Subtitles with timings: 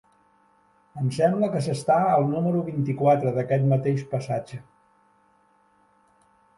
[1.01, 4.63] Em sembla que s'està al número vint-i-quatre d'aquest mateix passatge.